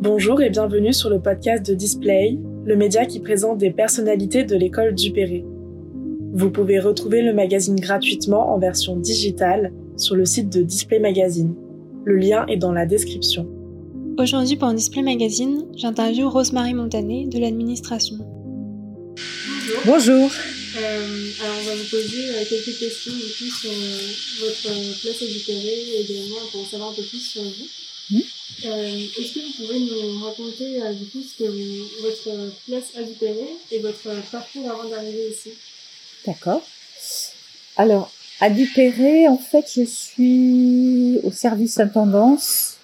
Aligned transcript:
Bonjour 0.00 0.40
et 0.40 0.50
bienvenue 0.50 0.92
sur 0.92 1.10
le 1.10 1.20
podcast 1.20 1.66
de 1.66 1.74
Display, 1.74 2.38
le 2.64 2.76
média 2.76 3.04
qui 3.04 3.20
présente 3.20 3.58
des 3.58 3.70
personnalités 3.70 4.44
de 4.44 4.56
l'école 4.56 4.94
Dupéré. 4.94 5.44
Vous 6.32 6.50
pouvez 6.50 6.78
retrouver 6.78 7.22
le 7.22 7.34
magazine 7.34 7.76
gratuitement 7.76 8.54
en 8.54 8.58
version 8.58 8.96
digitale 8.96 9.72
sur 9.96 10.14
le 10.14 10.24
site 10.24 10.52
de 10.52 10.62
Display 10.62 11.00
Magazine. 11.00 11.54
Le 12.04 12.16
lien 12.16 12.46
est 12.46 12.58
dans 12.58 12.72
la 12.72 12.86
description. 12.86 13.48
Aujourd'hui 14.18 14.56
pour 14.56 14.72
Display 14.72 15.02
Magazine, 15.02 15.64
j'interviewe 15.76 16.28
Rosemary 16.28 16.74
Montanet 16.74 17.26
de 17.26 17.38
l'administration. 17.38 18.16
Bonjour. 19.68 19.82
Bonjour. 19.84 20.30
Euh, 20.78 21.30
alors 21.42 21.56
on 21.60 21.64
va 21.64 21.74
vous 21.74 21.88
poser 21.90 22.30
euh, 22.30 22.44
quelques 22.48 22.78
questions 22.78 23.12
du 23.12 23.22
coup 23.22 23.54
sur 23.54 23.70
euh, 23.70 23.98
votre 24.40 25.00
place 25.00 25.22
à 25.22 25.26
Dupéré 25.26 25.84
et 25.94 26.00
également 26.02 26.36
pour 26.50 26.62
en 26.62 26.66
savoir 26.66 26.90
un 26.90 26.94
peu 26.94 27.02
plus 27.02 27.18
sur 27.20 27.42
vous. 27.42 28.18
Euh, 28.64 28.98
Est-ce 29.18 29.34
que 29.34 29.40
vous 29.40 29.66
pouvez 29.66 29.80
nous 29.80 30.24
raconter 30.24 30.78
du 30.98 31.04
coup 31.10 31.22
ce 31.22 31.42
que 31.42 31.48
vous- 31.50 31.88
votre 32.02 32.50
place 32.66 32.84
à 32.96 33.02
Dupéré 33.02 33.46
et 33.70 33.78
votre 33.80 34.08
parcours 34.30 34.70
avant 34.70 34.88
d'arriver 34.88 35.28
ici? 35.32 35.50
D'accord. 36.26 36.66
Alors, 37.76 38.10
à 38.40 38.48
Dupéré, 38.50 39.28
en 39.28 39.38
fait, 39.38 39.66
je 39.76 39.84
suis 39.84 41.18
au 41.24 41.30
service 41.30 41.78
intendance. 41.78 42.76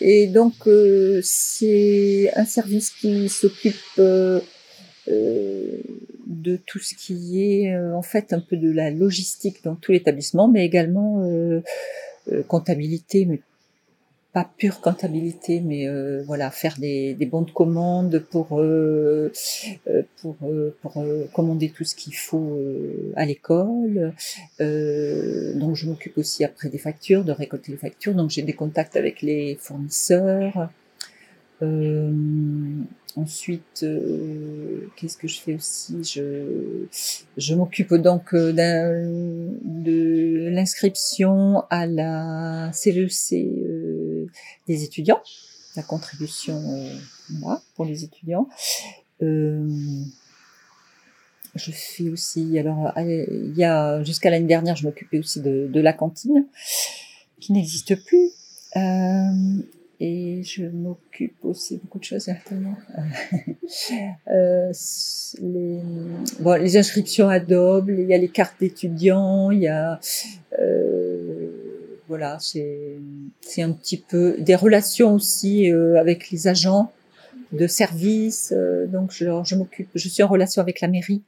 Et 0.00 0.26
donc, 0.26 0.54
euh, 0.66 1.20
c'est 1.22 2.30
un 2.36 2.44
service 2.44 2.90
qui 3.00 3.28
s'occupe 3.30 3.76
euh, 3.98 4.40
de 5.08 6.56
tout 6.66 6.78
ce 6.78 6.94
qui 6.94 7.42
est, 7.42 7.74
euh, 7.74 7.94
en 7.94 8.02
fait, 8.02 8.32
un 8.32 8.40
peu 8.40 8.56
de 8.56 8.70
la 8.70 8.90
logistique 8.90 9.62
dans 9.64 9.74
tout 9.74 9.92
l'établissement, 9.92 10.48
mais 10.48 10.64
également 10.64 11.22
euh, 11.22 11.60
euh, 12.32 12.42
comptabilité, 12.42 13.24
mais 13.24 13.40
pas 14.32 14.50
pure 14.58 14.82
comptabilité, 14.82 15.60
mais 15.60 15.88
euh, 15.88 16.22
voilà, 16.26 16.50
faire 16.50 16.76
des, 16.78 17.14
des 17.14 17.24
bons 17.24 17.40
de 17.40 17.50
commande 17.50 18.18
pour 18.18 18.60
euh, 18.60 19.32
euh, 19.88 20.02
pour 20.20 20.36
euh, 20.42 20.76
pour 20.82 20.98
euh, 20.98 21.24
commander 21.32 21.70
tout 21.70 21.84
ce 21.84 21.94
qu'il 21.94 22.14
faut 22.14 22.58
euh, 22.58 23.14
à 23.16 23.24
l'école. 23.24 24.12
Euh, 24.60 25.54
donc 25.54 25.74
je 25.76 25.86
m'occupe 25.86 26.18
aussi 26.18 26.44
après 26.44 26.68
des 26.68 26.76
factures, 26.76 27.24
de 27.24 27.32
récolter 27.32 27.72
les 27.72 27.78
factures. 27.78 28.14
Donc 28.14 28.28
j'ai 28.28 28.42
des 28.42 28.52
contacts 28.52 28.96
avec 28.96 29.22
les 29.22 29.56
fournisseurs. 29.58 30.68
Euh, 31.62 32.12
ensuite, 33.16 33.82
euh, 33.82 34.55
qu'est-ce 34.96 35.16
que 35.16 35.28
je 35.28 35.38
fais 35.38 35.54
aussi? 35.54 36.02
Je 37.36 37.54
m'occupe 37.54 37.94
donc 37.94 38.34
euh, 38.34 38.52
de 39.62 40.48
l'inscription 40.50 41.62
à 41.70 41.86
la 41.86 42.70
CEC 42.72 43.34
euh, 43.34 44.26
des 44.66 44.84
étudiants, 44.84 45.22
la 45.76 45.82
contribution 45.82 46.62
euh, 46.66 46.96
pour 47.74 47.84
les 47.84 48.04
étudiants. 48.04 48.48
Je 49.20 49.64
fais 51.72 52.10
aussi, 52.10 52.58
alors 52.58 52.92
il 52.98 53.54
y 53.56 53.64
a 53.64 54.02
jusqu'à 54.02 54.30
l'année 54.30 54.46
dernière, 54.46 54.76
je 54.76 54.84
m'occupais 54.84 55.18
aussi 55.18 55.40
de, 55.40 55.80
la 55.80 55.92
cantine 55.92 56.46
qui 57.40 57.52
n'existe 57.52 57.94
plus. 58.04 58.30
Et 60.00 60.42
je 60.42 60.66
m'occupe 60.66 61.36
aussi 61.44 61.78
beaucoup 61.78 61.98
de 61.98 62.04
choses 62.04 62.28
actuellement. 62.28 62.76
Euh, 64.28 64.72
les, 65.42 65.80
bon, 66.40 66.60
les 66.60 66.76
inscriptions 66.76 67.28
Adobe, 67.28 67.88
il 67.90 68.06
y 68.08 68.14
a 68.14 68.18
les 68.18 68.28
cartes 68.28 68.54
d'étudiants, 68.60 69.50
il 69.50 69.62
y 69.62 69.68
a 69.68 69.98
euh, 70.60 71.50
voilà, 72.08 72.38
c'est 72.40 72.96
c'est 73.40 73.62
un 73.62 73.72
petit 73.72 73.96
peu 73.96 74.36
des 74.38 74.54
relations 74.54 75.14
aussi 75.14 75.70
euh, 75.70 75.98
avec 75.98 76.30
les 76.30 76.46
agents 76.46 76.92
de 77.52 77.66
service. 77.66 78.52
euh, 78.56 78.86
donc 78.86 79.10
je, 79.12 79.26
je 79.44 79.54
m'occupe, 79.56 79.88
je 79.94 80.08
suis 80.08 80.22
en 80.22 80.28
relation 80.28 80.62
avec 80.62 80.80
la 80.80 80.88
mairie 80.88 81.22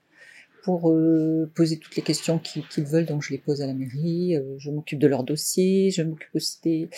pour 0.68 0.90
euh, 0.90 1.50
poser 1.54 1.78
toutes 1.78 1.96
les 1.96 2.02
questions 2.02 2.38
qu'ils 2.38 2.84
veulent, 2.84 3.06
donc 3.06 3.22
je 3.22 3.30
les 3.30 3.38
pose 3.38 3.62
à 3.62 3.66
la 3.66 3.72
mairie. 3.72 4.36
euh, 4.36 4.42
je 4.58 4.70
m'occupe 4.70 4.98
de 4.98 5.06
leur 5.06 5.24
dossier, 5.24 5.90
je 5.90 6.02
m'occupe 6.02 6.28
aussi 6.34 6.58
des, 6.62 6.90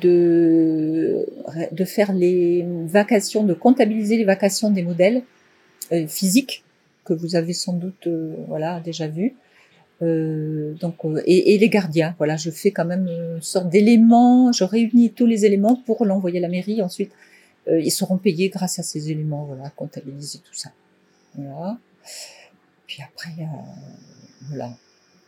de 0.00 1.26
de 1.70 1.84
faire 1.84 2.14
les 2.14 2.64
vacations, 2.86 3.42
de 3.44 3.52
comptabiliser 3.52 4.16
les 4.16 4.24
vacations 4.24 4.70
des 4.70 4.82
modèles 4.82 5.22
euh, 5.92 6.06
physiques 6.06 6.64
que 7.04 7.12
vous 7.12 7.36
avez 7.36 7.52
sans 7.52 7.74
doute 7.74 8.06
euh, 8.06 8.36
voilà 8.48 8.80
déjà 8.80 9.06
vu. 9.06 9.34
Euh, 10.00 10.72
donc 10.80 10.96
euh, 11.04 11.20
et, 11.26 11.58
les 11.58 11.68
gardiens, 11.68 12.14
voilà, 12.16 12.36
je 12.36 12.48
fais 12.48 12.70
quand 12.70 12.86
même 12.86 13.06
une 13.06 13.42
sorte 13.42 13.68
d'éléments, 13.68 14.50
je 14.50 14.64
réunis 14.64 15.10
tous 15.12 15.26
les 15.26 15.44
éléments 15.44 15.76
pour 15.76 16.06
l'envoyer 16.06 16.38
à 16.38 16.42
la 16.42 16.48
mairie. 16.48 16.80
Ensuite, 16.80 17.12
euh, 17.68 17.80
ils 17.80 17.90
seront 17.90 18.16
payés 18.16 18.48
grâce 18.48 18.78
à 18.78 18.82
ces 18.82 19.10
éléments, 19.10 19.44
voilà, 19.44 19.68
comptabiliser 19.76 20.38
tout 20.38 20.54
ça. 20.54 20.70
Voilà. 21.34 21.76
Puis 22.94 23.02
après, 23.02 23.30
euh, 23.40 23.44
voilà, 24.50 24.70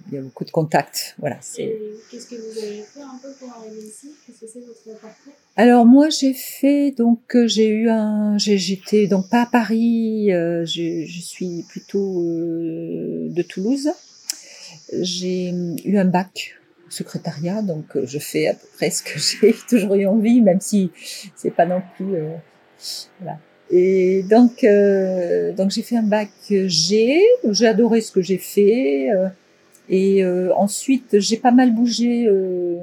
il 0.07 0.15
y 0.15 0.19
a 0.19 0.21
beaucoup 0.21 0.45
de 0.45 0.53
contacts. 0.53 1.17
Voilà. 1.19 1.37
c'est- 1.41 1.77
qu'est-ce 2.09 2.29
que 2.29 2.37
vous 2.37 2.59
avez 2.59 2.83
fait 2.83 3.01
un 3.03 3.19
peu 3.21 3.33
pour 3.41 3.51
arriver 3.51 3.81
ici? 3.83 4.13
Qu'est-ce 4.25 4.41
que 4.43 4.47
c'est 4.47 4.61
votre 4.61 5.01
parcours? 5.01 5.33
Alors 5.57 5.85
moi 5.85 6.09
j'ai 6.11 6.33
fait 6.33 6.93
donc 6.93 7.35
euh, 7.35 7.49
j'ai 7.49 7.67
eu 7.71 7.89
un 7.89 8.39
j'étais 8.39 9.09
donc 9.09 9.29
pas 9.31 9.43
à 9.43 9.47
Paris 9.47 10.33
euh, 10.33 10.65
je, 10.65 11.05
je 11.07 11.21
suis 11.21 11.65
plutôt 11.69 12.21
euh, 12.23 13.29
de 13.31 13.43
Toulouse 13.43 13.91
j'ai 15.01 15.49
eu 15.85 15.97
un 15.99 16.05
bac 16.05 16.55
au 16.87 16.91
secrétariat 16.91 17.63
donc 17.63 17.87
je 18.05 18.19
fais 18.21 18.47
à 18.49 18.55
peu 18.55 18.67
près 18.77 18.91
ce 18.91 19.03
que 19.03 19.19
j'ai 19.19 19.55
toujours 19.69 19.95
eu 19.97 20.07
envie 20.07 20.41
même 20.41 20.61
si 20.61 20.91
c'est 21.35 21.51
pas 21.51 21.67
non 21.67 21.83
plus 21.97 22.15
euh, 22.15 22.37
voilà 23.21 23.39
et 23.71 24.23
donc 24.23 24.63
euh, 24.63 25.53
donc 25.53 25.71
j'ai 25.71 25.83
fait 25.83 25.97
un 25.97 26.03
bac 26.03 26.31
G 26.49 27.21
j'ai 27.51 27.67
adoré 27.67 28.01
ce 28.01 28.13
que 28.13 28.23
j'ai 28.23 28.39
fait 28.39 29.11
euh, 29.11 29.29
et 29.89 30.25
euh, 30.25 30.55
ensuite 30.55 31.19
j'ai 31.19 31.37
pas 31.37 31.51
mal 31.51 31.75
bougé 31.75 32.27
euh, 32.27 32.79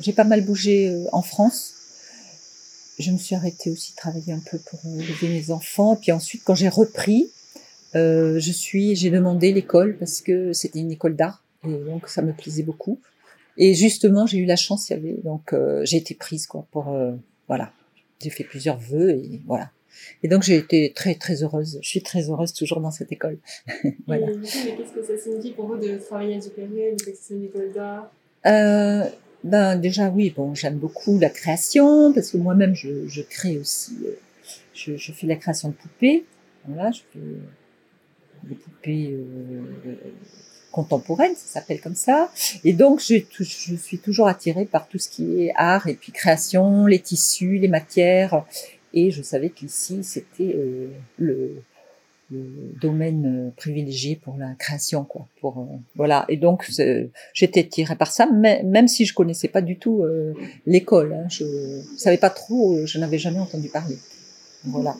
j'ai 0.00 0.12
pas 0.12 0.24
mal 0.24 0.44
bougé 0.44 0.88
euh, 0.88 1.04
en 1.12 1.22
France. 1.22 1.74
Je 2.98 3.10
me 3.10 3.18
suis 3.18 3.34
arrêtée 3.34 3.70
aussi 3.70 3.92
de 3.92 3.96
travailler 3.96 4.32
un 4.32 4.40
peu 4.50 4.58
pour 4.58 4.80
élever 4.86 5.28
mes 5.28 5.50
enfants. 5.50 5.96
Puis 5.96 6.12
ensuite, 6.12 6.42
quand 6.44 6.54
j'ai 6.54 6.68
repris, 6.68 7.30
je 7.94 8.50
suis, 8.50 8.94
j'ai 8.94 9.10
demandé 9.10 9.52
l'école 9.52 9.96
parce 9.98 10.20
que 10.20 10.52
c'était 10.52 10.80
une 10.80 10.90
école 10.90 11.16
d'art 11.16 11.42
et 11.64 11.72
donc 11.72 12.08
ça 12.08 12.20
me 12.20 12.32
plaisait 12.32 12.62
beaucoup. 12.62 12.98
Et 13.56 13.74
justement, 13.74 14.26
j'ai 14.26 14.38
eu 14.38 14.44
la 14.44 14.56
chance, 14.56 14.88
il 14.88 14.92
y 14.92 14.96
avait 14.96 15.20
donc 15.24 15.54
j'ai 15.84 15.96
été 15.96 16.14
prise 16.14 16.46
quoi 16.46 16.66
pour 16.72 16.94
voilà. 17.48 17.72
J'ai 18.20 18.30
fait 18.30 18.44
plusieurs 18.44 18.78
vœux 18.78 19.10
et 19.10 19.40
voilà. 19.46 19.70
Et 20.22 20.28
donc 20.28 20.42
j'ai 20.42 20.56
été 20.56 20.92
très 20.94 21.14
très 21.14 21.42
heureuse. 21.42 21.78
Je 21.82 21.88
suis 21.88 22.02
très 22.02 22.28
heureuse 22.30 22.52
toujours 22.52 22.80
dans 22.80 22.90
cette 22.90 23.12
école. 23.12 23.38
voilà. 24.06 24.30
Et 24.30 24.36
mais 24.36 24.42
qu'est-ce 24.42 24.92
que 24.92 25.02
ça 25.04 25.16
signifie 25.22 25.52
pour 25.52 25.66
vous 25.66 25.76
de 25.76 25.96
travailler 25.98 26.36
à 26.36 26.38
Dupéré, 26.38 26.94
de 26.98 27.12
c'est 27.20 27.34
une 27.34 27.44
école 27.44 27.72
d'art? 27.72 28.12
Euh, 28.46 29.04
ben 29.44 29.76
déjà 29.76 30.08
oui, 30.10 30.32
bon, 30.34 30.54
j'aime 30.54 30.76
beaucoup 30.78 31.18
la 31.18 31.30
création 31.30 32.12
parce 32.12 32.30
que 32.30 32.36
moi-même 32.36 32.74
je, 32.74 33.06
je 33.08 33.22
crée 33.22 33.58
aussi. 33.58 33.96
euh, 34.04 34.12
je, 34.74 34.96
je 34.96 35.12
fais 35.12 35.26
la 35.26 35.36
création 35.36 35.68
de 35.68 35.74
poupées. 35.74 36.24
Voilà, 36.66 36.90
je 36.90 37.00
fais 37.12 37.18
des 38.44 38.54
poupées 38.54 39.10
euh, 39.12 39.94
contemporaines, 40.70 41.34
ça 41.34 41.60
s'appelle 41.60 41.80
comme 41.80 41.94
ça. 41.94 42.30
Et 42.64 42.72
donc 42.72 43.00
je, 43.00 43.22
suis 43.76 43.98
toujours 43.98 44.28
attirée 44.28 44.64
par 44.64 44.88
tout 44.88 44.98
ce 44.98 45.08
qui 45.08 45.42
est 45.42 45.52
art 45.56 45.86
et 45.88 45.94
puis 45.94 46.12
création, 46.12 46.86
les 46.86 46.98
tissus, 46.98 47.58
les 47.58 47.68
matières. 47.68 48.44
Et 48.92 49.10
je 49.10 49.22
savais 49.22 49.50
qu'ici 49.50 50.02
c'était 50.02 50.54
euh, 50.56 50.88
le 51.18 51.62
domaine 52.80 53.48
euh, 53.48 53.50
privilégié 53.56 54.14
pour 54.14 54.36
la 54.36 54.54
création 54.54 55.04
quoi. 55.04 55.26
Pour 55.40 55.58
euh, 55.58 55.76
voilà. 55.96 56.24
Et 56.28 56.36
donc 56.36 56.68
j'étais 57.34 57.64
tirée 57.64 57.96
par 57.96 58.12
ça 58.12 58.26
même 58.26 58.88
si 58.88 59.04
je 59.04 59.14
connaissais 59.14 59.48
pas 59.48 59.62
du 59.62 59.76
tout 59.78 60.04
l'école 60.66 61.12
hein, 61.12 61.28
je 61.28 61.44
savais 61.96 62.18
pas 62.18 62.30
trop 62.30 62.86
je 62.86 62.98
n'avais 62.98 63.18
jamais 63.18 63.40
entendu 63.40 63.68
parler. 63.68 63.96
Voilà 64.64 64.96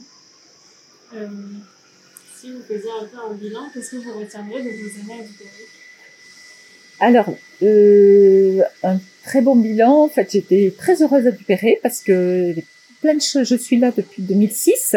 si 2.41 2.51
vous 2.53 2.63
faisiez 2.63 2.91
un 3.01 3.05
peu 3.05 3.19
un 3.19 3.35
bilan, 3.35 3.61
qu'est-ce 3.73 3.91
que 3.91 3.97
vous 3.97 4.19
retiendrez 4.19 4.63
de 4.63 4.71
vos 4.71 5.13
années 5.13 5.21
à 6.99 7.07
alors 7.07 7.35
euh, 7.63 8.61
un 8.83 9.01
très 9.25 9.41
bon 9.41 9.57
bilan 9.57 10.05
en 10.05 10.09
fait 10.11 10.31
j'étais 10.31 10.73
très 10.77 11.03
heureuse 11.03 11.27
à 11.27 11.31
Dupéré 11.31 11.81
parce 11.83 12.01
que 12.01 12.55
plein 13.01 13.15
de 13.15 13.23
choses 13.23 13.49
je 13.49 13.57
suis 13.57 13.79
là 13.79 13.91
depuis 13.97 14.23
2006 14.23 14.97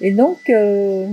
et 0.00 0.12
donc 0.12 0.48
euh, 0.48 1.08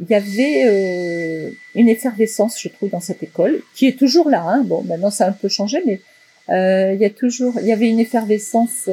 il 0.00 0.10
y 0.10 0.14
avait 0.14 0.64
euh, 0.66 1.50
une 1.74 1.88
effervescence, 1.88 2.60
je 2.60 2.68
trouve, 2.68 2.88
dans 2.88 3.00
cette 3.00 3.22
école, 3.22 3.60
qui 3.74 3.86
est 3.86 3.98
toujours 3.98 4.30
là. 4.30 4.42
Hein. 4.42 4.62
Bon, 4.64 4.82
maintenant 4.82 5.10
ça 5.10 5.26
a 5.26 5.28
un 5.28 5.32
peu 5.32 5.48
changé, 5.48 5.82
mais 5.86 6.00
il 6.48 7.00
y 7.00 7.04
a 7.04 7.10
toujours, 7.10 7.54
il 7.60 7.66
y 7.66 7.72
avait 7.72 7.88
une 7.88 8.00
effervescence. 8.00 8.88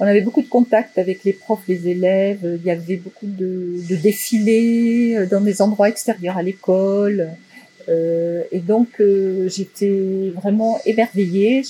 Euh, 0.00 0.04
on 0.04 0.06
avait 0.06 0.20
beaucoup 0.22 0.42
de 0.42 0.48
contacts 0.48 0.98
avec 0.98 1.24
les 1.24 1.32
profs, 1.32 1.66
les 1.68 1.88
élèves. 1.88 2.58
Il 2.60 2.66
y 2.66 2.70
avait 2.70 2.96
beaucoup 2.96 3.26
de, 3.26 3.76
de 3.88 3.96
défilés 3.96 5.16
euh, 5.16 5.26
dans 5.26 5.40
des 5.40 5.62
endroits 5.62 5.88
extérieurs 5.88 6.38
à 6.38 6.42
l'école. 6.42 7.30
Euh, 7.88 8.42
et 8.52 8.60
donc 8.60 8.88
euh, 9.00 9.48
j'étais 9.48 10.32
vraiment 10.34 10.78
émerveillée. 10.84 11.62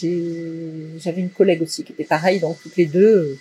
J'avais 0.99 1.21
une 1.21 1.31
collègue 1.31 1.62
aussi 1.62 1.85
qui 1.85 1.93
était 1.93 2.05
pareille, 2.05 2.41
donc 2.41 2.61
toutes 2.62 2.77
les 2.77 2.87
deux, 2.87 3.15
euh, 3.17 3.38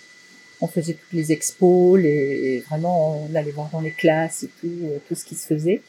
on 0.60 0.66
faisait 0.66 0.94
toutes 0.94 1.12
les 1.12 1.32
expos, 1.32 2.00
les, 2.00 2.60
vraiment 2.68 3.26
on 3.26 3.34
allait 3.34 3.50
voir 3.50 3.70
dans 3.72 3.80
les 3.80 3.90
classes 3.90 4.44
et 4.44 4.50
tout, 4.60 4.70
tout 5.08 5.14
ce 5.14 5.24
qui 5.24 5.34
se 5.34 5.46
faisait. 5.46 5.82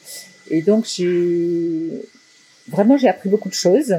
Et 0.50 0.62
donc 0.62 0.86
j'ai 0.86 1.90
vraiment 2.68 2.98
j'ai 2.98 3.08
appris 3.08 3.30
beaucoup 3.30 3.50
de 3.50 3.54
choses. 3.54 3.96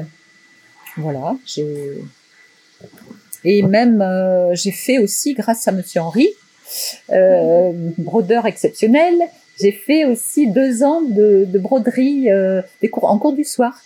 Voilà, 0.97 1.35
j'ai 1.45 1.97
et 3.43 3.61
même 3.61 4.03
j'ai 4.53 4.71
fait 4.71 4.99
aussi 4.99 5.33
grâce 5.33 5.67
à 5.67 5.71
Monsieur 5.71 6.01
Henri, 6.01 6.29
brodeur 7.97 8.45
exceptionnel. 8.45 9.15
J'ai 9.59 9.71
fait 9.71 10.05
aussi 10.05 10.47
deux 10.47 10.83
ans 10.83 11.01
de, 11.01 11.45
de 11.47 11.59
broderie, 11.59 12.31
euh, 12.31 12.61
des 12.81 12.89
cours 12.89 13.05
en 13.05 13.19
cours 13.19 13.33
du 13.33 13.43
soir. 13.43 13.79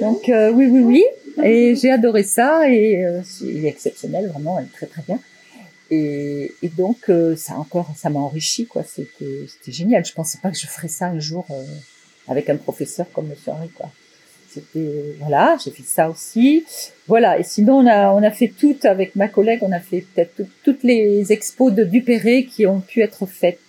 Donc 0.00 0.28
euh, 0.28 0.50
oui, 0.50 0.66
oui, 0.66 0.80
oui. 0.80 1.04
Et 1.44 1.74
j'ai 1.74 1.90
adoré 1.90 2.22
ça 2.22 2.68
et 2.70 3.04
euh, 3.04 3.20
il 3.42 3.64
est 3.66 3.68
exceptionnel, 3.68 4.28
vraiment, 4.28 4.58
elle 4.58 4.66
est 4.66 4.72
très 4.72 4.86
très 4.86 5.02
bien. 5.02 5.18
Et, 5.90 6.52
et 6.62 6.68
donc 6.68 7.10
ça 7.36 7.54
encore, 7.54 7.90
ça 7.96 8.10
m'a 8.10 8.20
enrichi 8.20 8.66
quoi. 8.66 8.84
C'était 8.84 9.46
c'était 9.48 9.72
génial. 9.72 10.04
Je 10.04 10.12
pensais 10.12 10.38
pas 10.42 10.50
que 10.50 10.58
je 10.58 10.66
ferais 10.66 10.88
ça 10.88 11.06
un 11.06 11.18
jour 11.18 11.46
avec 12.28 12.50
un 12.50 12.56
professeur 12.56 13.06
comme 13.12 13.28
Monsieur 13.28 13.52
Henri 13.52 13.70
quoi. 13.70 13.90
C'était 14.48 15.14
voilà, 15.18 15.56
j'ai 15.62 15.70
fait 15.70 15.82
ça 15.82 16.08
aussi. 16.08 16.64
Voilà. 17.06 17.38
Et 17.38 17.42
sinon 17.42 17.78
on 17.78 17.86
a 17.86 18.12
on 18.12 18.22
a 18.22 18.30
fait 18.30 18.48
toutes 18.48 18.84
avec 18.84 19.14
ma 19.16 19.28
collègue, 19.28 19.60
on 19.62 19.72
a 19.72 19.80
fait 19.80 20.00
peut-être 20.00 20.42
toutes 20.64 20.82
les 20.82 21.32
expos 21.32 21.72
de 21.72 21.84
Dupéré 21.84 22.44
qui 22.44 22.66
ont 22.66 22.80
pu 22.80 23.00
être 23.02 23.26
faites 23.26 23.60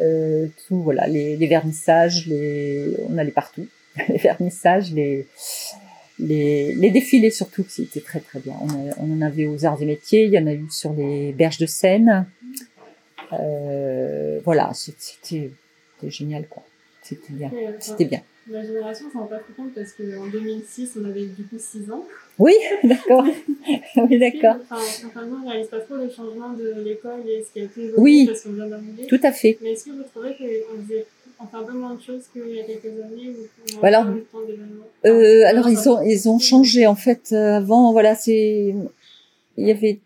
euh, 0.00 0.46
tout 0.66 0.82
voilà 0.82 1.06
les, 1.06 1.36
les, 1.36 1.46
vernissages, 1.46 2.26
les 2.26 2.96
on 3.08 3.18
allait 3.18 3.30
partout, 3.30 3.66
les 4.08 4.18
vernissages, 4.18 4.92
les 4.92 5.26
les, 6.18 6.74
les 6.74 6.90
défilés 6.90 7.30
surtout, 7.30 7.64
c'était 7.68 8.00
très 8.00 8.20
très 8.20 8.38
bien. 8.38 8.54
On, 8.60 8.90
on, 8.98 9.16
en 9.16 9.22
avait 9.22 9.46
aux 9.46 9.64
Arts 9.64 9.82
et 9.82 9.86
Métiers, 9.86 10.24
il 10.24 10.32
y 10.32 10.38
en 10.38 10.46
a 10.46 10.52
eu 10.52 10.66
sur 10.70 10.92
les 10.92 11.32
berges 11.32 11.58
de 11.58 11.66
Seine. 11.66 12.26
Euh, 13.32 14.40
voilà, 14.44 14.70
c'était 14.74 15.50
génial 16.06 16.46
quoi. 16.48 16.62
C'était 17.02 17.32
bien, 17.32 17.50
c'était 17.80 18.04
bien. 18.04 18.22
Ma 18.48 18.64
génération 18.64 19.06
s'en 19.12 19.20
rend 19.20 19.26
pas 19.26 19.38
trop 19.38 19.52
compte 19.56 19.72
parce 19.74 19.92
qu'en 19.92 20.26
2006, 20.26 20.98
on 21.00 21.04
avait 21.04 21.26
du 21.26 21.44
coup 21.44 21.56
6 21.58 21.90
ans. 21.92 22.04
Oui, 22.38 22.54
d'accord. 22.84 23.24
oui, 23.96 24.18
d'accord. 24.18 24.56
Enfin, 24.68 24.82
enfin, 25.06 25.28
on 25.30 25.48
réalise 25.48 25.68
pas 25.68 25.78
trop 25.80 25.94
le 25.96 26.10
changement 26.10 26.52
de 26.52 26.82
l'école 26.82 27.20
et 27.28 27.44
ce 27.44 27.52
qui 27.52 27.60
a 27.60 27.64
été 27.64 27.82
évolué 27.82 28.00
oui, 28.02 28.26
parce 28.26 28.42
qu'on 28.42 28.52
vient 28.52 28.66
d'arriver. 28.66 29.06
Tout 29.06 29.20
à 29.22 29.32
fait. 29.32 29.58
Mais 29.62 29.72
est-ce 29.72 29.84
que 29.84 29.90
vous 29.90 30.02
trouvez 30.02 30.30
qu'on 30.30 30.82
faisait 30.82 31.06
enfin 31.38 31.60
un 31.60 31.64
peu 31.64 31.72
moins 31.72 31.94
de 31.94 32.00
choses 32.00 32.22
qu'il 32.32 32.54
y 32.54 32.60
a 32.60 32.64
quelques 32.64 33.00
années 33.00 33.30
ou 33.30 33.78
on 33.80 33.84
alors, 33.84 34.06
euh, 35.04 35.44
alors 35.46 35.68
ils 35.68 35.88
ont 35.88 36.00
ils 36.02 36.28
ont 36.28 36.38
changé 36.38 36.86
en 36.86 36.94
fait 36.94 37.30
euh, 37.32 37.56
avant 37.56 37.92
voilà 37.92 38.14
c'est 38.14 38.74
il 39.56 39.66
y 39.66 39.70
avait 39.70 39.98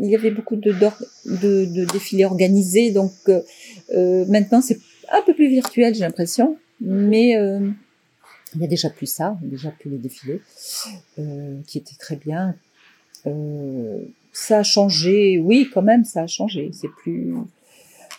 il 0.00 0.10
y 0.10 0.16
avait 0.16 0.30
beaucoup 0.30 0.56
de, 0.56 0.72
de, 0.72 1.64
de 1.66 1.84
défilés 1.92 2.24
organisés 2.24 2.90
donc 2.90 3.12
euh, 3.28 4.24
maintenant 4.28 4.60
c'est 4.60 4.78
un 5.10 5.22
peu 5.22 5.34
plus 5.34 5.48
virtuel 5.48 5.94
j'ai 5.94 6.00
l'impression 6.00 6.56
mais 6.82 7.36
euh, 7.36 7.70
il 8.54 8.60
y 8.60 8.64
a 8.64 8.66
déjà 8.66 8.90
plus 8.90 9.06
ça, 9.06 9.38
déjà 9.42 9.70
plus 9.70 9.90
les 9.90 9.98
défilés, 9.98 10.40
euh, 11.18 11.60
qui 11.66 11.78
étaient 11.78 11.96
très 11.98 12.16
bien. 12.16 12.54
Euh, 13.26 14.00
ça 14.32 14.58
a 14.58 14.62
changé, 14.62 15.38
oui, 15.38 15.70
quand 15.72 15.82
même, 15.82 16.04
ça 16.04 16.22
a 16.22 16.26
changé. 16.26 16.70
C'est 16.72 16.90
plus 16.90 17.34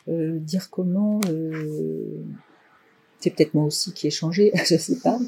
euh, 0.07 0.37
dire 0.39 0.69
comment. 0.69 1.19
Euh, 1.29 2.23
c'est 3.19 3.29
peut-être 3.29 3.53
moi 3.53 3.63
aussi 3.63 3.93
qui 3.93 4.07
ai 4.07 4.11
changé, 4.11 4.51
je 4.65 4.75
sais 4.77 4.97
pas. 4.97 5.19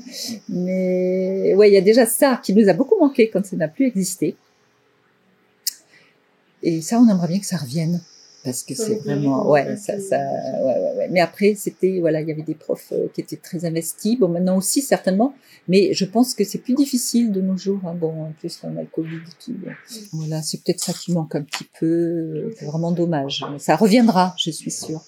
Mais 0.49 1.53
ouais, 1.55 1.69
il 1.69 1.73
y 1.73 1.77
a 1.77 1.81
déjà 1.81 2.05
ça 2.05 2.39
qui 2.43 2.53
nous 2.53 2.67
a 2.69 2.73
beaucoup 2.73 2.99
manqué 2.99 3.29
quand 3.29 3.45
ça 3.45 3.55
n'a 3.55 3.67
plus 3.67 3.85
existé. 3.85 4.35
Et 6.63 6.81
ça, 6.81 6.99
on 6.99 7.07
aimerait 7.07 7.27
bien 7.27 7.39
que 7.39 7.45
ça 7.45 7.57
revienne 7.57 8.01
parce 8.45 8.63
que 8.63 8.75
c'est 8.75 8.99
vraiment 8.99 9.49
ouais 9.49 9.75
ça 9.75 9.99
ça 9.99 10.17
ouais, 10.17 10.63
ouais, 10.63 10.97
ouais. 10.97 11.07
mais 11.11 11.19
après 11.19 11.55
c'était 11.55 11.99
voilà 11.99 12.21
il 12.21 12.29
y 12.29 12.31
avait 12.31 12.43
des 12.43 12.53
profs 12.53 12.93
euh, 12.93 13.07
qui 13.13 13.21
étaient 13.21 13.35
très 13.35 13.65
investis. 13.65 14.17
Bon 14.17 14.29
maintenant 14.29 14.57
aussi 14.57 14.81
certainement. 14.81 15.33
Mais 15.67 15.93
je 15.93 16.05
pense 16.05 16.35
que 16.35 16.43
c'est 16.43 16.59
plus 16.59 16.75
difficile 16.75 17.31
de 17.31 17.41
nos 17.41 17.57
jours 17.57 17.81
hein. 17.85 17.95
bon 17.99 18.25
en 18.25 18.31
plus 18.39 18.59
on 18.63 18.77
a 18.77 18.81
le 18.81 18.87
covid 18.87 19.15
et 19.15 19.43
tout. 19.43 19.55
Voilà 20.13 20.41
c'est 20.43 20.63
peut-être 20.63 20.83
ça 20.83 20.93
qui 20.93 21.11
manque 21.11 21.35
un 21.35 21.41
petit 21.41 21.67
peu. 21.79 22.53
C'est 22.57 22.65
vraiment 22.65 22.91
dommage. 22.91 23.43
Mais 23.51 23.59
ça 23.59 23.75
reviendra 23.75 24.35
je 24.37 24.51
suis 24.51 24.71
sûre 24.71 25.03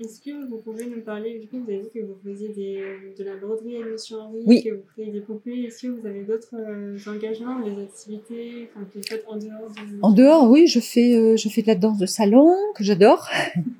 est-ce 0.00 0.20
que 0.20 0.48
vous 0.48 0.58
pouvez 0.58 0.86
nous 0.86 1.00
parler, 1.00 1.38
du 1.38 1.48
coup, 1.48 1.58
vous 1.62 1.70
avez 1.70 1.82
dit 1.82 1.90
que 1.92 2.00
vous 2.00 2.16
faisiez 2.24 2.48
des, 2.50 2.82
de 3.18 3.24
la 3.24 3.36
broderie 3.36 3.82
à 3.82 3.84
Monsieur 3.84 4.16
oui. 4.46 4.62
que 4.62 4.70
vous 4.70 4.82
créez 4.94 5.10
des 5.10 5.20
poupées. 5.20 5.64
Est-ce 5.64 5.82
que 5.82 5.88
vous 5.88 6.06
avez 6.06 6.22
d'autres 6.22 6.54
euh, 6.54 6.96
engagements, 7.06 7.58
des 7.60 7.82
activités 7.82 8.68
enfin, 8.70 8.86
que 8.86 8.98
vous 8.98 9.04
faites 9.04 9.24
en 9.26 9.36
dehors 9.36 9.70
de... 9.70 9.98
En 10.02 10.12
dehors, 10.12 10.50
oui, 10.50 10.66
je 10.66 10.78
fais, 10.80 11.14
euh, 11.14 11.36
je 11.36 11.48
fais 11.48 11.62
de 11.62 11.66
la 11.66 11.74
danse 11.74 11.98
de 11.98 12.06
salon, 12.06 12.54
que 12.76 12.84
j'adore. 12.84 13.28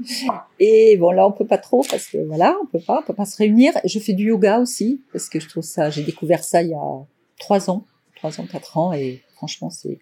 Et 0.58 0.96
bon, 0.96 1.12
là, 1.12 1.26
on 1.26 1.32
peut 1.32 1.46
pas 1.46 1.58
trop, 1.58 1.84
parce 1.88 2.08
que 2.08 2.18
voilà, 2.18 2.56
on 2.62 2.66
peut 2.66 2.82
pas, 2.84 3.00
on 3.02 3.06
peut 3.06 3.14
pas 3.14 3.24
se 3.26 3.36
réunir. 3.36 3.72
Je 3.84 3.98
fais 3.98 4.12
du 4.12 4.26
yoga 4.26 4.58
aussi, 4.58 5.00
parce 5.12 5.28
que 5.28 5.38
je 5.38 5.48
trouve 5.48 5.64
ça, 5.64 5.90
j'ai 5.90 6.02
découvert 6.02 6.42
ça 6.42 6.62
il 6.62 6.70
y 6.70 6.74
a 6.74 7.06
trois 7.38 7.70
ans, 7.70 7.86
trois 8.16 8.40
ans, 8.40 8.46
quatre 8.50 8.76
ans, 8.76 8.92
et 8.92 9.22
franchement, 9.34 9.70
c'est, 9.70 9.98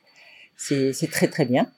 c'est, 0.56 0.92
c'est 0.92 1.08
très, 1.08 1.28
très 1.28 1.44
bien. 1.44 1.70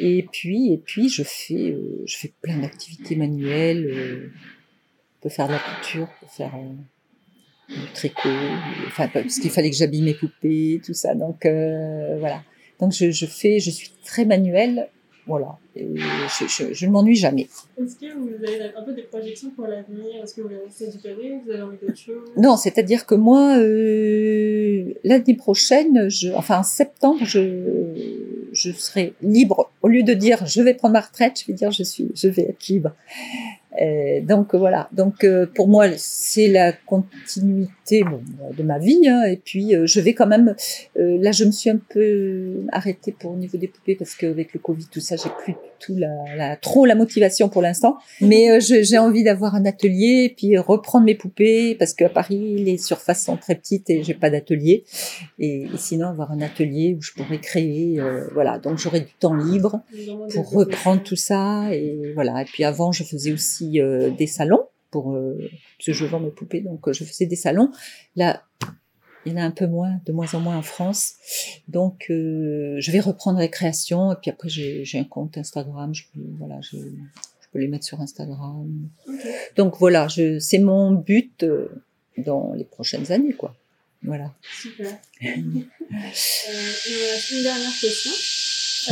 Et 0.00 0.26
puis, 0.30 0.72
et 0.72 0.78
puis, 0.78 1.08
je 1.08 1.22
fais, 1.24 1.72
euh, 1.72 2.02
je 2.06 2.16
fais 2.16 2.32
plein 2.40 2.58
d'activités 2.58 3.16
manuelles. 3.16 3.86
Euh, 3.86 4.30
on 5.18 5.22
peut 5.22 5.28
faire 5.28 5.48
de 5.48 5.52
la 5.52 5.58
couture, 5.58 6.08
on 6.22 6.26
peut 6.26 6.32
faire 6.32 6.54
euh, 6.54 7.74
du 7.74 7.92
tricot, 7.92 8.28
enfin 8.86 9.08
parce 9.08 9.40
qu'il 9.40 9.50
fallait 9.50 9.70
que 9.70 9.76
j'habille 9.76 10.02
mes 10.02 10.14
poupées, 10.14 10.80
tout 10.84 10.94
ça. 10.94 11.14
Donc 11.14 11.44
euh, 11.44 12.16
voilà. 12.20 12.44
Donc 12.78 12.92
je, 12.92 13.10
je 13.10 13.26
fais, 13.26 13.58
je 13.58 13.70
suis 13.70 13.90
très 14.04 14.24
manuelle 14.24 14.88
voilà. 15.28 15.58
Et 15.76 15.86
je, 15.94 16.46
je, 16.48 16.72
je 16.72 16.86
ne 16.86 16.90
m'ennuie 16.90 17.14
jamais. 17.14 17.46
Est-ce 17.76 17.96
que 17.96 18.06
vous 18.16 18.34
avez 18.42 18.72
un 18.74 18.82
peu 18.82 18.94
des 18.94 19.02
projections 19.02 19.50
pour 19.50 19.66
l'avenir? 19.66 20.22
Est-ce 20.22 20.34
que 20.34 20.40
vous 20.40 20.48
voulez 20.48 20.60
rester 20.64 20.88
du 20.88 20.96
palais? 20.98 21.40
Vous 21.44 21.50
avez 21.52 21.62
envie 21.62 21.76
d'autre 21.76 21.98
chose? 21.98 22.32
Non, 22.36 22.56
c'est-à-dire 22.56 23.04
que 23.04 23.14
moi, 23.14 23.58
euh, 23.58 24.94
l'année 25.04 25.34
prochaine, 25.34 26.08
je, 26.08 26.30
enfin 26.30 26.60
en 26.60 26.62
septembre, 26.62 27.20
je, 27.24 27.92
je 28.52 28.72
serai 28.72 29.12
libre. 29.22 29.70
Au 29.88 29.90
lieu 29.90 30.02
de 30.02 30.12
dire 30.12 30.44
je 30.44 30.60
vais 30.60 30.74
prendre 30.74 30.92
ma 30.92 31.00
retraite, 31.00 31.40
je 31.40 31.46
vais 31.46 31.54
dire 31.54 31.70
je 31.70 31.82
suis, 31.82 32.10
je 32.14 32.28
vais 32.28 32.42
être 32.42 32.68
libre. 32.68 32.92
Euh, 33.80 34.20
donc 34.20 34.54
voilà. 34.54 34.90
Donc 34.92 35.24
euh, 35.24 35.46
pour 35.46 35.66
moi, 35.66 35.86
c'est 35.96 36.48
la 36.48 36.72
continuité 36.72 38.04
de 38.52 38.62
ma 38.62 38.78
vie. 38.78 39.08
Hein, 39.08 39.24
et 39.24 39.38
puis 39.38 39.74
euh, 39.74 39.86
je 39.86 40.00
vais 40.00 40.12
quand 40.12 40.26
même. 40.26 40.54
Là, 40.94 41.32
je 41.32 41.44
me 41.44 41.52
suis 41.52 41.70
un 41.70 41.78
peu 41.78 42.66
arrêtée 42.70 43.12
pour 43.18 43.32
au 43.32 43.36
niveau 43.36 43.56
des 43.56 43.68
poupées 43.68 43.94
parce 43.94 44.14
qu'avec 44.14 44.52
le 44.52 44.60
Covid, 44.60 44.84
tout 44.90 45.00
ça, 45.00 45.16
j'ai 45.16 45.30
plus 45.42 45.54
tout 45.78 45.96
la, 45.96 46.56
trop 46.56 46.86
la 46.86 46.94
motivation 46.94 47.48
pour 47.48 47.62
l'instant. 47.62 47.96
Mais 48.20 48.60
j'ai 48.60 48.98
envie 48.98 49.22
d'avoir 49.22 49.54
un 49.54 49.64
atelier 49.64 50.24
et 50.30 50.34
puis 50.34 50.56
reprendre 50.58 51.04
mes 51.04 51.14
poupées 51.14 51.74
parce 51.74 51.94
qu'à 51.94 52.08
Paris, 52.08 52.62
les 52.64 52.78
surfaces 52.78 53.24
sont 53.24 53.36
très 53.36 53.54
petites 53.54 53.88
et 53.90 54.02
j'ai 54.02 54.14
pas 54.14 54.30
d'atelier. 54.30 54.84
Et, 55.38 55.66
sinon, 55.76 56.08
avoir 56.08 56.32
un 56.32 56.40
atelier 56.40 56.96
où 56.98 57.02
je 57.02 57.12
pourrais 57.12 57.40
créer. 57.40 58.00
voilà. 58.32 58.58
Donc 58.58 58.78
j'aurai 58.78 59.00
du 59.00 59.12
temps 59.18 59.34
libre 59.34 59.80
pour 60.32 60.50
reprendre 60.50 61.02
tout 61.02 61.16
ça 61.16 61.72
et 61.72 62.12
voilà. 62.14 62.42
Et 62.42 62.44
puis 62.44 62.64
avant, 62.64 62.92
je 62.92 63.04
faisais 63.04 63.32
aussi 63.32 63.80
euh, 63.80 64.10
des 64.10 64.26
salons 64.26 64.66
pour 64.90 65.14
euh, 65.14 65.38
parce 65.78 65.86
que 65.86 65.92
je 65.92 66.04
vends 66.06 66.20
mes 66.20 66.30
poupées, 66.30 66.60
donc 66.60 66.88
euh, 66.88 66.92
je 66.92 67.04
faisais 67.04 67.26
des 67.26 67.36
salons. 67.36 67.70
Là, 68.16 68.42
il 69.26 69.32
y 69.32 69.34
en 69.34 69.38
a 69.38 69.44
un 69.44 69.50
peu 69.50 69.66
moins, 69.66 70.00
de 70.06 70.12
moins 70.12 70.32
en 70.34 70.40
moins 70.40 70.56
en 70.56 70.62
France. 70.62 71.14
Donc, 71.68 72.06
je 72.08 72.90
vais 72.90 73.00
reprendre 73.00 73.38
les 73.38 73.50
créations. 73.50 74.12
Et 74.12 74.16
puis 74.20 74.30
après, 74.30 74.48
j'ai 74.48 74.98
un 74.98 75.04
compte 75.04 75.36
Instagram. 75.36 75.94
Je 75.94 76.04
peux, 76.14 76.20
voilà, 76.38 76.60
je, 76.60 76.76
je, 76.76 77.46
peux 77.52 77.58
les 77.58 77.68
mettre 77.68 77.84
sur 77.84 78.00
Instagram. 78.00 78.88
Okay. 79.06 79.34
Donc 79.56 79.76
voilà, 79.78 80.08
c'est 80.08 80.58
mon 80.58 80.92
but 80.92 81.44
dans 82.16 82.54
les 82.54 82.64
prochaines 82.64 83.10
années, 83.12 83.32
quoi. 83.32 83.54
Voilà. 84.02 84.32
Super. 84.60 84.96
euh, 85.22 85.34
une 87.32 87.42
dernière 87.42 87.78
question. 87.80 88.12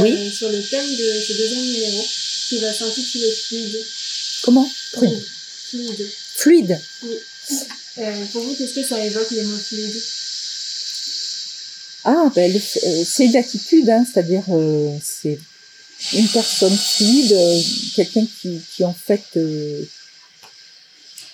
Oui. 0.00 0.12
Euh, 0.12 0.30
sur 0.30 0.48
le 0.48 0.60
thème 0.60 0.84
de 0.84 1.20
ce 1.20 1.32
deuxième 1.38 1.64
numéro, 1.64 2.02
qui 2.48 2.58
va 2.58 2.72
s'intituler 2.72 3.30
Fluide. 3.30 3.84
Comment? 4.42 4.68
Fluide. 4.92 5.22
Fluide. 5.22 6.06
Fluide. 6.34 6.80
Oui. 7.04 7.16
Euh, 7.98 8.24
pour 8.32 8.42
vous, 8.42 8.54
qu'est-ce 8.54 8.74
que 8.74 8.82
ça 8.82 9.04
évoque 9.04 9.30
le 9.30 9.42
mot 9.44 9.56
fluide 9.56 10.02
Ah, 12.04 12.30
ben, 12.34 12.60
c'est 12.60 13.24
une 13.26 13.36
attitude, 13.36 13.88
hein, 13.88 14.04
c'est-à-dire 14.04 14.44
euh, 14.50 14.96
c'est 15.02 15.38
une 16.12 16.28
personne 16.28 16.76
fluide, 16.76 17.32
euh, 17.32 17.60
quelqu'un 17.94 18.26
qui, 18.40 18.60
qui 18.74 18.84
en 18.84 18.92
fait 18.92 19.24
euh, 19.36 19.82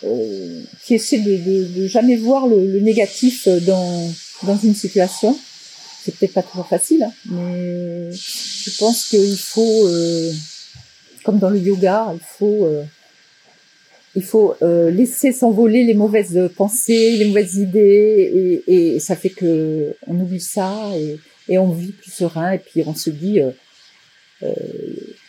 euh, 0.04 0.62
qui 0.84 0.94
essaie 0.94 1.18
de, 1.18 1.36
de, 1.36 1.86
jamais 1.86 2.16
voir 2.16 2.46
le, 2.46 2.66
le, 2.66 2.80
négatif 2.80 3.48
dans 3.48 4.12
dans 4.44 4.58
une 4.58 4.74
situation. 4.74 5.38
C'est 6.04 6.16
peut-être 6.16 6.34
pas 6.34 6.42
toujours 6.42 6.66
facile, 6.66 7.04
hein, 7.04 7.12
mais 7.26 8.10
je 8.12 8.70
pense 8.78 9.04
qu'il 9.04 9.36
faut, 9.38 9.88
comme 11.22 11.38
dans 11.38 11.50
le 11.50 11.60
yoga, 11.60 12.12
il 12.12 12.20
faut 12.38 12.68
il 14.14 14.22
faut 14.22 14.54
euh, 14.62 14.90
laisser 14.90 15.32
s'envoler 15.32 15.84
les 15.84 15.94
mauvaises 15.94 16.50
pensées, 16.56 17.16
les 17.16 17.24
mauvaises 17.24 17.56
idées, 17.56 18.62
et, 18.66 19.00
ça 19.00 19.16
fait 19.16 19.30
que 19.30 19.94
on 20.06 20.18
oublie 20.20 20.40
ça 20.40 20.90
et, 21.48 21.58
on 21.58 21.72
vit 21.72 21.92
plus 21.92 22.12
serein. 22.12 22.52
Et 22.52 22.58
puis 22.58 22.82
on 22.86 22.94
se 22.94 23.10
dit 23.10 23.40
euh, 23.40 23.50
euh, 24.42 24.52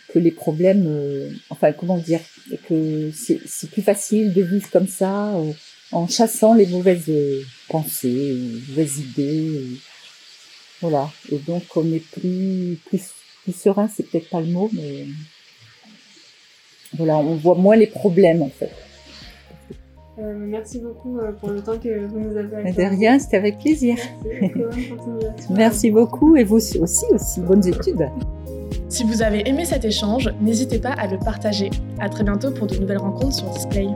que 0.10 0.20
les 0.20 0.32
problèmes, 0.32 1.32
enfin 1.50 1.72
comment 1.72 1.98
dire, 1.98 2.20
que 2.68 3.12
c'est 3.14 3.72
plus 3.72 3.82
facile 3.82 4.34
de 4.34 4.42
vivre 4.42 4.70
comme 4.70 4.88
ça 4.88 5.34
en 5.92 6.08
chassant 6.08 6.54
les 6.54 6.68
mauvaises 6.68 7.12
pensées, 7.70 8.10
les 8.10 8.62
mauvaises 8.70 9.00
idées. 9.00 9.62
voilà. 10.82 11.10
Et 11.32 11.38
donc 11.38 11.64
on 11.76 11.92
est 11.94 12.04
plus 12.12 12.78
plus 12.86 13.02
plus 13.44 13.56
serein, 13.56 13.90
c'est 13.94 14.04
peut-être 14.04 14.30
pas 14.30 14.42
le 14.42 14.48
mot, 14.48 14.70
mais 14.74 15.06
voilà, 16.98 17.18
on 17.18 17.36
voit 17.36 17.56
moins 17.56 17.76
les 17.76 17.88
problèmes 17.88 18.42
en 18.42 18.50
fait. 18.50 18.72
Euh, 20.20 20.36
merci 20.38 20.80
beaucoup 20.80 21.18
euh, 21.18 21.32
pour 21.32 21.50
le 21.50 21.62
temps 21.62 21.78
que 21.80 22.06
vous 22.06 22.20
nous 22.20 22.38
avez 22.38 22.56
accordé. 22.56 22.84
De 22.84 22.90
rien, 22.90 23.18
c'était 23.18 23.38
avec 23.38 23.58
plaisir. 23.58 23.96
Merci, 24.42 24.94
merci 25.50 25.92
beaucoup 25.92 26.36
et 26.36 26.44
vous 26.44 26.58
aussi, 26.58 26.78
aussi, 26.78 27.42
bonnes 27.42 27.68
études. 27.68 28.08
Si 28.90 29.04
vous 29.04 29.24
avez 29.24 29.48
aimé 29.50 29.66
cet 29.66 29.86
échange, 29.86 30.32
n'hésitez 30.40 30.78
pas 30.78 30.92
à 30.92 31.08
le 31.08 31.18
partager. 31.18 31.72
À 32.00 32.10
très 32.10 32.24
bientôt 32.24 32.52
pour 32.52 32.68
de 32.68 32.78
nouvelles 32.78 33.00
rencontres 33.00 33.34
sur 33.34 33.50
Display. 33.50 33.88